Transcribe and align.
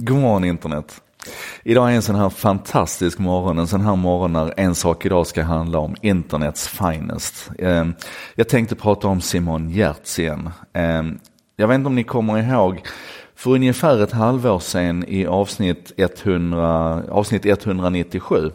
God 0.00 0.18
morgon 0.18 0.44
internet. 0.44 1.00
Idag 1.62 1.90
är 1.90 1.94
en 1.94 2.02
sån 2.02 2.16
här 2.16 2.30
fantastisk 2.30 3.18
morgon, 3.18 3.58
en 3.58 3.66
sån 3.66 3.80
här 3.80 3.96
morgon 3.96 4.32
när 4.32 4.54
en 4.56 4.74
sak 4.74 5.06
idag 5.06 5.26
ska 5.26 5.42
handla 5.42 5.78
om 5.78 5.96
internets 6.02 6.68
finest. 6.68 7.50
Eh, 7.58 7.84
jag 8.34 8.48
tänkte 8.48 8.76
prata 8.76 9.08
om 9.08 9.20
Simon 9.20 9.70
Giertz 9.70 10.18
igen. 10.18 10.50
Eh, 10.72 11.02
jag 11.56 11.68
vet 11.68 11.74
inte 11.74 11.86
om 11.86 11.94
ni 11.94 12.04
kommer 12.04 12.38
ihåg, 12.38 12.82
för 13.34 13.50
ungefär 13.50 14.02
ett 14.02 14.12
halvår 14.12 14.58
sedan 14.58 15.04
i 15.08 15.26
avsnitt, 15.26 15.92
100, 15.96 17.02
avsnitt 17.10 17.46
197 17.46 18.50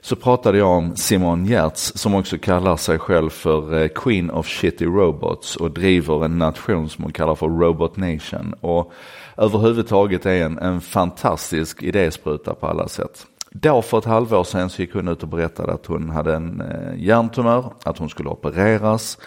så 0.00 0.16
pratade 0.16 0.58
jag 0.58 0.70
om 0.70 0.96
Simon 0.96 1.46
Giertz 1.46 1.92
som 1.94 2.14
också 2.14 2.38
kallar 2.38 2.76
sig 2.76 2.98
själv 2.98 3.30
för 3.30 3.82
eh, 3.82 3.88
Queen 3.88 4.30
of 4.30 4.46
Shitty 4.46 4.84
Robots 4.84 5.56
och 5.56 5.70
driver 5.70 6.24
en 6.24 6.38
nation 6.38 6.88
som 6.88 7.04
hon 7.04 7.12
kallar 7.12 7.34
för 7.34 7.46
Robot 7.46 7.96
Nation. 7.96 8.54
Och 8.60 8.92
överhuvudtaget 9.36 10.26
är 10.26 10.44
en, 10.44 10.58
en 10.58 10.80
fantastisk 10.80 11.82
idéspruta 11.82 12.54
på 12.54 12.66
alla 12.66 12.88
sätt. 12.88 13.26
Då 13.50 13.82
för 13.82 13.98
ett 13.98 14.04
halvår 14.04 14.44
sedan 14.44 14.70
så 14.70 14.82
gick 14.82 14.94
hon 14.94 15.08
ut 15.08 15.22
och 15.22 15.28
berättade 15.28 15.72
att 15.72 15.86
hon 15.86 16.10
hade 16.10 16.34
en 16.34 16.60
eh, 16.60 17.04
hjärntumör, 17.04 17.72
att 17.82 17.98
hon 17.98 18.08
skulle 18.08 18.28
opereras. 18.28 19.18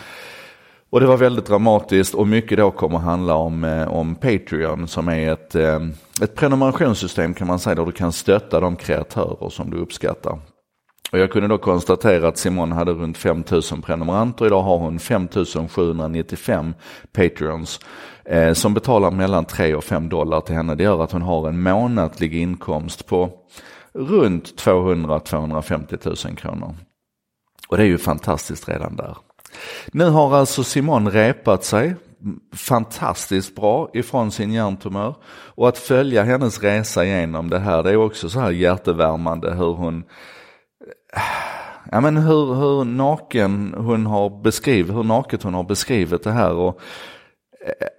Och 0.89 0.99
det 0.99 1.05
var 1.05 1.17
väldigt 1.17 1.45
dramatiskt 1.45 2.15
och 2.15 2.27
mycket 2.27 2.57
då 2.57 2.71
kommer 2.71 2.97
handla 2.97 3.35
om, 3.35 3.63
eh, 3.63 3.87
om 3.87 4.15
Patreon 4.15 4.87
som 4.87 5.07
är 5.07 5.33
ett, 5.33 5.55
eh, 5.55 5.79
ett 6.21 6.35
prenumerationssystem 6.35 7.33
kan 7.33 7.47
man 7.47 7.59
säga 7.59 7.75
där 7.75 7.85
du 7.85 7.91
kan 7.91 8.11
stötta 8.11 8.59
de 8.59 8.75
kreatörer 8.75 9.49
som 9.49 9.69
du 9.69 9.77
uppskattar. 9.77 10.39
Och 11.11 11.19
jag 11.19 11.31
kunde 11.31 11.47
då 11.47 11.57
konstatera 11.57 12.27
att 12.27 12.37
Simon 12.37 12.71
hade 12.71 12.91
runt 12.91 13.17
5000 13.17 13.81
prenumeranter. 13.81 14.45
Idag 14.45 14.61
har 14.61 14.77
hon 14.77 14.99
5795 14.99 16.73
Patreons 17.11 17.79
eh, 18.25 18.53
som 18.53 18.73
betalar 18.73 19.11
mellan 19.11 19.45
3 19.45 19.75
och 19.75 19.83
5 19.83 20.09
dollar 20.09 20.41
till 20.41 20.55
henne. 20.55 20.75
Det 20.75 20.83
gör 20.83 21.03
att 21.03 21.11
hon 21.11 21.21
har 21.21 21.49
en 21.49 21.61
månatlig 21.61 22.35
inkomst 22.35 23.05
på 23.05 23.31
runt 23.93 24.63
200-250 24.63 26.27
000 26.27 26.35
kronor. 26.35 26.75
Och 27.67 27.77
det 27.77 27.83
är 27.83 27.87
ju 27.87 27.97
fantastiskt 27.97 28.69
redan 28.69 28.95
där. 28.95 29.17
Nu 29.87 30.09
har 30.09 30.35
alltså 30.35 30.63
Simon 30.63 31.11
repat 31.11 31.63
sig 31.63 31.95
fantastiskt 32.55 33.55
bra 33.55 33.89
ifrån 33.93 34.31
sin 34.31 34.53
hjärntumör. 34.53 35.15
Och 35.29 35.69
att 35.69 35.77
följa 35.77 36.23
hennes 36.23 36.63
resa 36.63 37.05
genom 37.05 37.49
det 37.49 37.59
här, 37.59 37.83
det 37.83 37.91
är 37.91 37.95
också 37.95 38.29
så 38.29 38.39
här 38.39 38.51
hjärtevärmande 38.51 39.55
hur 39.55 39.73
hon 39.73 40.03
ja, 41.91 42.01
men 42.01 42.17
hur, 42.17 42.55
hur 42.55 42.83
naken 42.83 43.73
hon 43.77 44.05
har 44.05 44.41
beskrivit, 44.43 44.95
hur 44.95 45.03
naket 45.03 45.43
hon 45.43 45.53
har 45.53 45.63
beskrivit 45.63 46.23
det 46.23 46.31
här. 46.31 46.53
Och, 46.53 46.81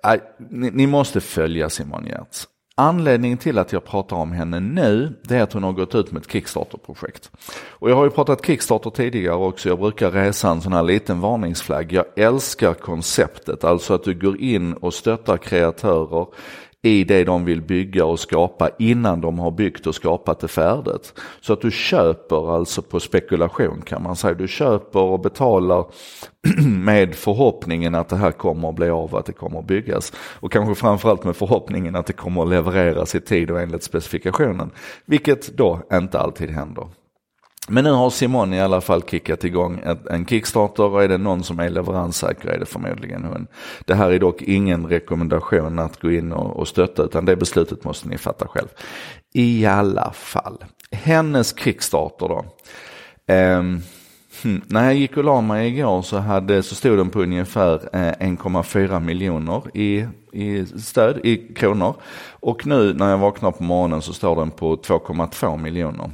äh, 0.04 0.20
ni, 0.50 0.70
ni, 0.70 0.86
måste 0.86 1.20
följa 1.20 1.70
Simon 1.70 2.06
Giertz. 2.06 2.48
Anledningen 2.74 3.38
till 3.38 3.58
att 3.58 3.72
jag 3.72 3.84
pratar 3.84 4.16
om 4.16 4.32
henne 4.32 4.60
nu, 4.60 5.20
det 5.22 5.36
är 5.36 5.42
att 5.42 5.52
hon 5.52 5.62
har 5.62 5.72
gått 5.72 5.94
ut 5.94 6.12
med 6.12 6.22
ett 6.22 6.32
Kickstarter-projekt. 6.32 7.30
Och 7.68 7.90
jag 7.90 7.96
har 7.96 8.04
ju 8.04 8.10
pratat 8.10 8.46
Kickstarter 8.46 8.90
tidigare 8.90 9.36
också, 9.36 9.68
jag 9.68 9.78
brukar 9.78 10.10
resa 10.10 10.50
en 10.50 10.60
sån 10.60 10.72
här 10.72 10.82
liten 10.82 11.20
varningsflagg. 11.20 11.92
Jag 11.92 12.04
älskar 12.16 12.74
konceptet, 12.74 13.64
alltså 13.64 13.94
att 13.94 14.04
du 14.04 14.14
går 14.14 14.40
in 14.40 14.72
och 14.72 14.94
stöttar 14.94 15.36
kreatörer 15.36 16.26
i 16.82 17.04
det 17.04 17.24
de 17.24 17.44
vill 17.44 17.62
bygga 17.62 18.04
och 18.04 18.20
skapa 18.20 18.70
innan 18.78 19.20
de 19.20 19.38
har 19.38 19.50
byggt 19.50 19.86
och 19.86 19.94
skapat 19.94 20.40
det 20.40 20.48
färdigt. 20.48 21.14
Så 21.40 21.52
att 21.52 21.60
du 21.60 21.70
köper 21.70 22.56
alltså 22.56 22.82
på 22.82 23.00
spekulation 23.00 23.82
kan 23.82 24.02
man 24.02 24.16
säga. 24.16 24.34
Du 24.34 24.48
köper 24.48 25.00
och 25.00 25.20
betalar 25.20 25.84
med 26.84 27.14
förhoppningen 27.14 27.94
att 27.94 28.08
det 28.08 28.16
här 28.16 28.32
kommer 28.32 28.68
att 28.68 28.74
bli 28.74 28.88
av, 28.88 29.16
att 29.16 29.26
det 29.26 29.32
kommer 29.32 29.58
att 29.58 29.66
byggas. 29.66 30.12
Och 30.16 30.52
kanske 30.52 30.74
framförallt 30.74 31.24
med 31.24 31.36
förhoppningen 31.36 31.96
att 31.96 32.06
det 32.06 32.12
kommer 32.12 32.42
att 32.42 32.48
levereras 32.48 33.14
i 33.14 33.20
tid 33.20 33.50
och 33.50 33.60
enligt 33.60 33.82
specifikationen. 33.82 34.70
Vilket 35.04 35.56
då 35.56 35.80
inte 35.92 36.20
alltid 36.20 36.50
händer. 36.50 36.88
Men 37.70 37.84
nu 37.84 37.90
har 37.90 38.10
Simon 38.10 38.54
i 38.54 38.60
alla 38.60 38.80
fall 38.80 39.02
kickat 39.02 39.44
igång 39.44 39.82
en 40.10 40.26
Kickstarter 40.26 40.82
och 40.82 41.04
är 41.04 41.08
det 41.08 41.18
någon 41.18 41.44
som 41.44 41.60
är 41.60 41.70
leveranssäker 41.70 42.48
är 42.48 42.58
det 42.58 42.66
förmodligen 42.66 43.24
hon. 43.24 43.46
Det 43.84 43.94
här 43.94 44.10
är 44.10 44.18
dock 44.18 44.42
ingen 44.42 44.86
rekommendation 44.86 45.78
att 45.78 46.00
gå 46.00 46.10
in 46.10 46.32
och, 46.32 46.68
stötta 46.68 47.02
utan 47.02 47.24
det 47.24 47.36
beslutet 47.36 47.84
måste 47.84 48.08
ni 48.08 48.18
fatta 48.18 48.46
själv. 48.46 48.68
I 49.32 49.66
alla 49.66 50.12
fall, 50.12 50.64
hennes 50.90 51.58
Kickstarter 51.58 52.28
då. 52.28 52.44
Um, 53.34 53.82
när 54.66 54.84
jag 54.84 54.94
gick 54.94 55.16
och 55.16 55.24
la 55.24 55.40
mig 55.40 55.68
igår 55.68 56.02
så, 56.02 56.18
hade, 56.18 56.62
så 56.62 56.74
stod 56.74 56.98
den 56.98 57.10
på 57.10 57.22
ungefär 57.22 57.74
eh, 57.92 58.26
1,4 58.26 59.00
miljoner 59.00 59.76
i, 59.76 60.06
i 60.32 60.66
stöd, 60.66 61.20
i 61.24 61.36
kronor. 61.36 61.94
Och 62.30 62.66
nu 62.66 62.94
när 62.94 63.10
jag 63.10 63.18
vaknar 63.18 63.50
på 63.50 63.62
morgonen 63.62 64.02
så 64.02 64.12
står 64.12 64.36
den 64.36 64.50
på 64.50 64.76
2,2 64.76 65.62
miljoner. 65.62 66.10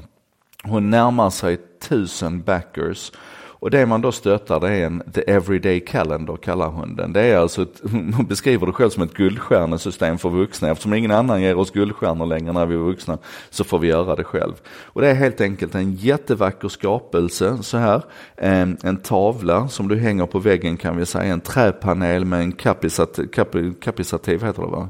Hon 0.69 0.91
närmar 0.91 1.31
sig 1.31 1.57
tusen 1.81 2.43
backers. 2.43 3.13
Och 3.59 3.71
det 3.71 3.87
man 3.87 4.01
då 4.01 4.13
stöttar 4.13 4.61
det 4.61 4.69
är 4.69 4.87
en 4.87 5.03
The 5.15 5.21
Everyday 5.21 5.81
Calendar 5.81 6.37
kallar 6.37 6.69
hon 6.69 6.97
den. 6.97 7.13
Det 7.13 7.21
är 7.21 7.39
alltså, 7.39 7.63
ett, 7.63 7.81
hon 7.91 8.27
beskriver 8.29 8.67
det 8.67 8.73
själv 8.73 8.91
som 8.91 9.03
ett 9.03 9.15
guldstjärnesystem 9.15 10.19
för 10.19 10.29
vuxna. 10.29 10.71
Eftersom 10.71 10.95
ingen 10.95 11.11
annan 11.11 11.43
ger 11.43 11.59
oss 11.59 11.71
guldstjärnor 11.71 12.27
längre 12.27 12.53
när 12.53 12.67
vi 12.67 12.75
är 12.75 12.79
vuxna 12.79 13.19
så 13.51 13.65
får 13.65 13.79
vi 13.79 13.89
göra 13.89 14.17
det 14.17 14.25
själv. 14.25 14.53
Och 14.85 15.01
det 15.01 15.09
är 15.09 15.15
helt 15.15 15.41
enkelt 15.41 15.75
en 15.75 15.93
jättevacker 15.93 16.69
skapelse 16.69 17.59
så 17.63 17.77
här. 17.77 18.03
En, 18.37 18.77
en 18.83 18.97
tavla 18.97 19.69
som 19.69 19.89
du 19.89 19.97
hänger 19.97 20.27
på 20.27 20.39
väggen 20.39 20.77
kan 20.77 20.97
vi 20.97 21.07
säga. 21.07 21.33
En 21.33 21.41
träpanel 21.41 22.25
med 22.25 22.41
en 22.41 22.53
kapisativ, 22.53 23.27
kapisativ 23.81 24.45
heter 24.45 24.63
det 24.63 24.69
va? 24.69 24.89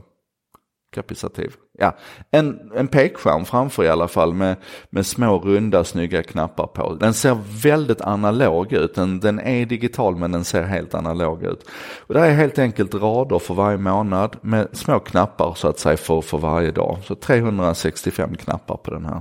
Kapisativ. 0.97 1.53
Ja, 1.79 1.97
en, 2.31 2.71
en 2.75 2.89
pekskärm 2.89 3.45
framför 3.45 3.85
i 3.85 3.89
alla 3.89 4.09
fall 4.09 4.35
med, 4.35 4.57
med 4.91 5.07
små 5.07 5.39
runda 5.39 5.85
snygga 5.85 6.23
knappar 6.23 6.67
på. 6.67 6.95
Den 6.95 7.15
ser 7.15 7.39
väldigt 7.63 8.01
analog 8.01 8.73
ut. 8.73 8.95
Den, 8.95 9.21
den 9.21 9.41
är 9.41 9.67
digital 9.67 10.17
men 10.17 10.33
den 10.33 10.45
ser 10.45 10.63
helt 10.63 10.95
analog 10.95 11.43
ut. 11.43 11.71
Och 11.99 12.15
det 12.15 12.21
är 12.21 12.35
helt 12.35 12.59
enkelt 12.59 12.95
rader 12.95 13.39
för 13.39 13.55
varje 13.55 13.79
månad 13.79 14.37
med 14.41 14.69
små 14.73 14.99
knappar 14.99 15.55
så 15.55 15.69
att 15.69 15.79
säga 15.79 15.97
för, 15.97 16.21
för 16.21 16.39
varje 16.39 16.71
dag. 16.71 16.99
Så 17.05 17.15
365 17.15 18.37
knappar 18.37 18.77
på 18.77 18.91
den 18.91 19.05
här. 19.05 19.21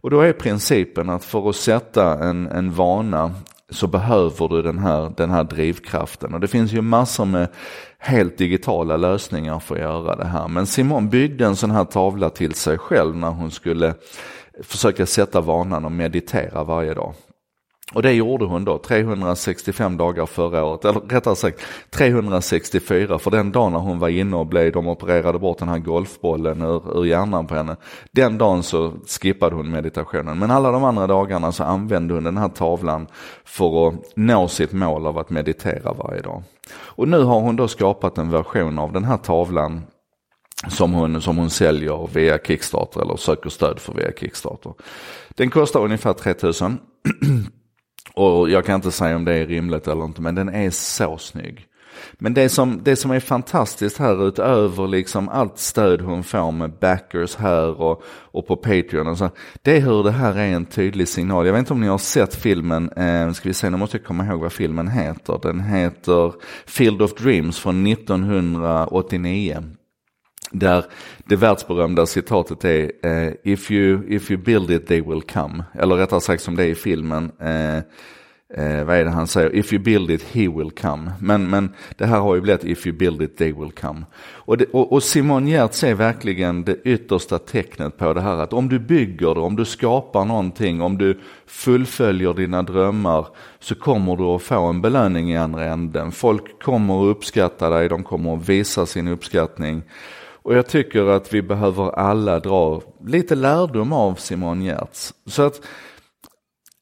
Och 0.00 0.10
då 0.10 0.20
är 0.20 0.32
principen 0.32 1.10
att 1.10 1.24
för 1.24 1.48
att 1.48 1.56
sätta 1.56 2.24
en, 2.24 2.46
en 2.46 2.72
vana 2.72 3.34
så 3.70 3.86
behöver 3.86 4.48
du 4.48 4.62
den 4.62 4.78
här, 4.78 5.12
den 5.16 5.30
här 5.30 5.44
drivkraften. 5.44 6.34
Och 6.34 6.40
det 6.40 6.48
finns 6.48 6.72
ju 6.72 6.80
massor 6.80 7.24
med 7.24 7.48
helt 8.06 8.38
digitala 8.38 8.96
lösningar 8.96 9.58
för 9.58 9.74
att 9.74 9.80
göra 9.80 10.16
det 10.16 10.24
här. 10.24 10.48
Men 10.48 10.66
Simon 10.66 11.08
byggde 11.08 11.46
en 11.46 11.56
sån 11.56 11.70
här 11.70 11.84
tavla 11.84 12.30
till 12.30 12.54
sig 12.54 12.78
själv 12.78 13.16
när 13.16 13.30
hon 13.30 13.50
skulle 13.50 13.94
försöka 14.62 15.06
sätta 15.06 15.40
vanan 15.40 15.84
att 15.84 15.92
meditera 15.92 16.64
varje 16.64 16.94
dag. 16.94 17.14
Och 17.94 18.02
det 18.02 18.12
gjorde 18.12 18.44
hon 18.44 18.64
då 18.64 18.78
365 18.78 19.96
dagar 19.96 20.26
förra 20.26 20.64
året, 20.64 20.84
eller 20.84 21.00
rättare 21.00 21.36
sagt 21.36 21.60
364 21.90 23.18
för 23.18 23.30
den 23.30 23.52
dagen 23.52 23.72
när 23.72 23.78
hon 23.78 23.98
var 23.98 24.08
inne 24.08 24.36
och 24.36 24.46
blev, 24.46 24.72
de 24.72 24.88
opererade 24.88 25.38
bort 25.38 25.58
den 25.58 25.68
här 25.68 25.78
golfbollen 25.78 26.62
ur, 26.62 26.98
ur 26.98 27.04
hjärnan 27.04 27.46
på 27.46 27.54
henne. 27.54 27.76
Den 28.12 28.38
dagen 28.38 28.62
så 28.62 28.92
skippade 29.06 29.56
hon 29.56 29.70
meditationen. 29.70 30.38
Men 30.38 30.50
alla 30.50 30.70
de 30.70 30.84
andra 30.84 31.06
dagarna 31.06 31.52
så 31.52 31.64
använde 31.64 32.14
hon 32.14 32.24
den 32.24 32.36
här 32.36 32.48
tavlan 32.48 33.06
för 33.44 33.88
att 33.88 33.94
nå 34.16 34.48
sitt 34.48 34.72
mål 34.72 35.06
av 35.06 35.18
att 35.18 35.30
meditera 35.30 35.92
varje 35.92 36.22
dag. 36.22 36.42
Och 36.74 37.08
nu 37.08 37.22
har 37.22 37.40
hon 37.40 37.56
då 37.56 37.68
skapat 37.68 38.18
en 38.18 38.30
version 38.30 38.78
av 38.78 38.92
den 38.92 39.04
här 39.04 39.16
tavlan 39.16 39.82
som 40.68 40.92
hon, 40.92 41.20
som 41.20 41.38
hon 41.38 41.50
säljer 41.50 42.08
via 42.12 42.38
Kickstarter 42.38 43.00
eller 43.00 43.16
söker 43.16 43.50
stöd 43.50 43.78
för 43.78 43.92
via 43.92 44.12
Kickstarter. 44.12 44.74
Den 45.28 45.50
kostar 45.50 45.80
ungefär 45.80 46.12
3000 46.12 46.78
och 48.16 48.50
jag 48.50 48.64
kan 48.64 48.74
inte 48.74 48.92
säga 48.92 49.16
om 49.16 49.24
det 49.24 49.34
är 49.34 49.46
rimligt 49.46 49.88
eller 49.88 50.04
inte, 50.04 50.22
men 50.22 50.34
den 50.34 50.48
är 50.48 50.70
så 50.70 51.18
snygg. 51.18 51.66
Men 52.12 52.34
det 52.34 52.48
som, 52.48 52.80
det 52.82 52.96
som 52.96 53.10
är 53.10 53.20
fantastiskt 53.20 53.98
här 53.98 54.28
utöver 54.28 54.88
liksom 54.88 55.28
allt 55.28 55.58
stöd 55.58 56.00
hon 56.00 56.24
får 56.24 56.52
med 56.52 56.72
backers 56.80 57.36
här 57.36 57.80
och, 57.80 58.02
och 58.06 58.46
på 58.46 58.56
Patreon 58.56 59.06
och 59.06 59.18
så, 59.18 59.30
det 59.62 59.76
är 59.76 59.80
hur 59.80 60.02
det 60.02 60.10
här 60.10 60.38
är 60.38 60.48
en 60.48 60.66
tydlig 60.66 61.08
signal. 61.08 61.46
Jag 61.46 61.52
vet 61.52 61.60
inte 61.60 61.72
om 61.72 61.80
ni 61.80 61.86
har 61.86 61.98
sett 61.98 62.34
filmen, 62.34 62.90
eh, 62.90 63.32
ska 63.32 63.48
vi 63.48 63.54
se, 63.54 63.70
nu 63.70 63.76
måste 63.76 63.96
jag 63.96 64.04
komma 64.04 64.26
ihåg 64.26 64.40
vad 64.40 64.52
filmen 64.52 64.88
heter. 64.88 65.38
Den 65.42 65.60
heter 65.60 66.32
Field 66.66 67.02
of 67.02 67.14
Dreams 67.14 67.58
från 67.58 67.86
1989. 67.86 69.64
Där 70.58 70.84
det 71.24 71.36
världsberömda 71.36 72.06
citatet 72.06 72.64
är 72.64 72.92
eh, 73.02 73.32
if, 73.42 73.70
you, 73.70 74.02
if 74.08 74.30
you 74.30 74.42
build 74.42 74.70
it 74.70 74.86
they 74.86 75.00
will 75.00 75.22
come. 75.22 75.64
Eller 75.74 75.96
rättare 75.96 76.20
sagt 76.20 76.42
som 76.42 76.56
det 76.56 76.64
är 76.64 76.68
i 76.68 76.74
filmen. 76.74 77.30
Eh, 77.40 77.76
eh, 78.54 78.84
vad 78.84 78.96
är 78.96 79.04
det 79.04 79.10
han 79.10 79.26
säger? 79.26 79.54
If 79.54 79.72
you 79.72 79.82
build 79.82 80.10
it 80.10 80.22
he 80.22 80.48
will 80.48 80.70
come. 80.70 81.12
Men, 81.20 81.50
men 81.50 81.74
det 81.96 82.06
här 82.06 82.20
har 82.20 82.34
ju 82.34 82.40
blivit 82.40 82.64
if 82.64 82.86
you 82.86 82.96
build 82.96 83.22
it 83.22 83.36
they 83.36 83.52
will 83.52 83.72
come. 83.80 84.04
Och, 84.34 84.58
det, 84.58 84.64
och, 84.72 84.92
och 84.92 85.02
Simon 85.02 85.48
Giertz 85.48 85.84
är 85.84 85.94
verkligen 85.94 86.64
det 86.64 86.76
yttersta 86.84 87.38
tecknet 87.38 87.96
på 87.96 88.14
det 88.14 88.20
här. 88.20 88.36
Att 88.36 88.52
om 88.52 88.68
du 88.68 88.78
bygger 88.78 89.34
det, 89.34 89.40
om 89.40 89.56
du 89.56 89.64
skapar 89.64 90.24
någonting, 90.24 90.80
om 90.80 90.98
du 90.98 91.20
fullföljer 91.46 92.34
dina 92.34 92.62
drömmar 92.62 93.26
så 93.60 93.74
kommer 93.74 94.16
du 94.16 94.24
att 94.24 94.42
få 94.42 94.60
en 94.60 94.82
belöning 94.82 95.32
i 95.32 95.36
andra 95.36 95.64
änden. 95.64 96.12
Folk 96.12 96.62
kommer 96.62 97.02
att 97.02 97.16
uppskatta 97.16 97.70
dig, 97.70 97.88
de 97.88 98.04
kommer 98.04 98.36
att 98.36 98.48
visa 98.48 98.86
sin 98.86 99.08
uppskattning. 99.08 99.82
Och 100.46 100.54
jag 100.54 100.66
tycker 100.66 101.06
att 101.06 101.34
vi 101.34 101.42
behöver 101.42 101.98
alla 101.98 102.40
dra 102.40 102.82
lite 103.06 103.34
lärdom 103.34 103.92
av 103.92 104.14
Simon 104.14 104.62
Giertz. 104.62 105.14
Så 105.26 105.42
att 105.42 105.60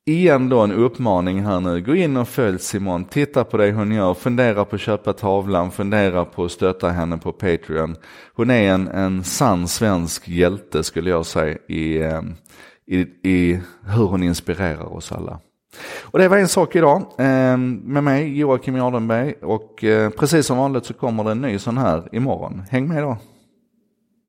igen 0.06 0.48
då 0.48 0.60
en 0.60 0.72
uppmaning 0.72 1.40
här 1.44 1.60
nu. 1.60 1.80
Gå 1.80 1.94
in 1.94 2.16
och 2.16 2.28
följ 2.28 2.58
Simon, 2.58 3.04
titta 3.04 3.44
på 3.44 3.56
det 3.56 3.72
hon 3.72 3.92
gör, 3.92 4.14
fundera 4.14 4.64
på 4.64 4.76
att 4.76 4.82
köpa 4.82 5.12
tavlan, 5.12 5.70
fundera 5.70 6.24
på 6.24 6.44
att 6.44 6.52
stötta 6.52 6.88
henne 6.88 7.18
på 7.18 7.32
Patreon. 7.32 7.96
Hon 8.34 8.50
är 8.50 8.72
en, 8.72 8.88
en 8.88 9.24
sann 9.24 9.68
svensk 9.68 10.28
hjälte 10.28 10.82
skulle 10.82 11.10
jag 11.10 11.26
säga 11.26 11.58
i, 11.68 12.02
ehm, 12.02 12.34
i, 12.86 12.98
i 13.30 13.60
hur 13.86 14.06
hon 14.06 14.22
inspirerar 14.22 14.96
oss 14.96 15.12
alla. 15.12 15.38
Och 16.02 16.18
det 16.18 16.28
var 16.28 16.36
en 16.36 16.48
sak 16.48 16.76
idag 16.76 17.00
eh, 17.18 17.56
med 17.56 18.04
mig 18.04 18.38
Joakim 18.38 18.76
Jardenberg 18.76 19.32
och 19.42 19.84
eh, 19.84 20.10
precis 20.10 20.46
som 20.46 20.58
vanligt 20.58 20.84
så 20.84 20.94
kommer 20.94 21.24
det 21.24 21.30
en 21.30 21.40
ny 21.40 21.58
sån 21.58 21.78
här 21.78 22.08
imorgon. 22.12 22.62
Häng 22.70 22.88
med 22.88 23.02
då! 23.02 23.16